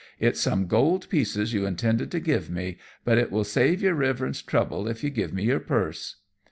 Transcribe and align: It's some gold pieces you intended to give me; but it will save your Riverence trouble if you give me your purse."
It's 0.19 0.39
some 0.39 0.65
gold 0.65 1.07
pieces 1.09 1.53
you 1.53 1.67
intended 1.67 2.09
to 2.09 2.19
give 2.19 2.49
me; 2.49 2.79
but 3.05 3.19
it 3.19 3.31
will 3.31 3.43
save 3.43 3.83
your 3.83 3.93
Riverence 3.93 4.41
trouble 4.41 4.87
if 4.87 5.03
you 5.03 5.11
give 5.11 5.31
me 5.31 5.43
your 5.43 5.59
purse." 5.59 6.15